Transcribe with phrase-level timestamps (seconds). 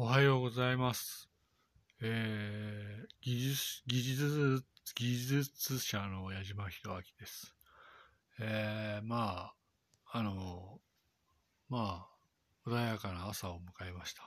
[0.00, 1.28] おはようございます。
[2.00, 7.52] えー、技術、技術、技術者の矢島博明です。
[8.38, 9.54] えー、まあ、
[10.12, 10.78] あの、
[11.68, 12.06] ま
[12.64, 14.22] あ、穏やかな朝を迎えました。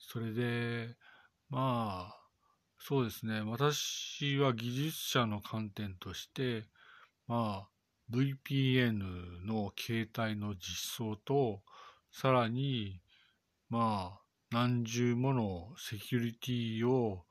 [0.00, 0.96] それで、
[1.48, 2.20] まあ、
[2.80, 6.64] そうですね、私は技術者の観点として、
[7.28, 7.68] まあ、
[8.10, 11.62] VPN の携帯の実装と、
[12.10, 13.00] さらに、
[13.70, 14.21] まあ、
[14.52, 17.24] 何重ものセキュリティを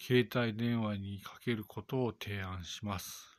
[0.00, 3.36] 携帯電話にかけることを提案します。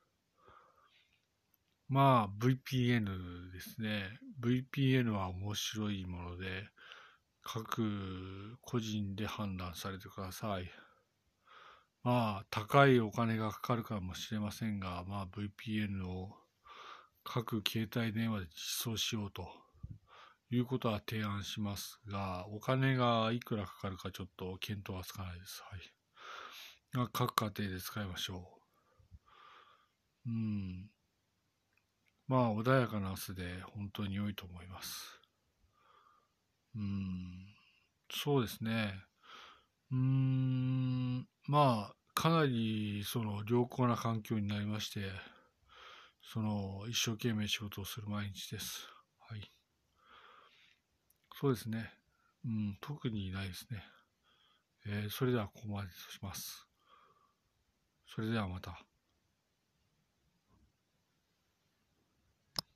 [1.88, 4.20] まあ、VPN ですね。
[4.42, 6.68] VPN は面白いもので、
[7.42, 10.70] 各個人で判断されてください。
[12.04, 16.36] まあ、高いお金がかかるかもしれませんが、まあ、VPN を
[17.24, 18.52] 各携帯電話で実
[18.92, 19.61] 装しようと
[20.52, 25.64] いうことは提案しますが、お金がいくらかかるかちょっと見当はつかないです。
[25.70, 27.08] はい。
[27.14, 28.60] 各家庭で使いましょ
[30.26, 30.30] う。
[30.30, 30.90] うん。
[32.28, 35.20] まあ、穏やかな朝で本当に良いと思います。
[36.76, 37.48] うん。
[38.12, 38.94] そうですね。
[39.92, 41.28] うーん。
[41.48, 45.12] まあ、かなりその良好な環境になりまして、
[46.24, 48.88] その一生懸命仕事をする毎日です。
[49.30, 49.61] はい。
[51.42, 51.92] そうですね。
[52.46, 53.84] うん、特にないですね。
[54.86, 56.68] えーそれではここまでとします。
[58.06, 58.91] それではまた。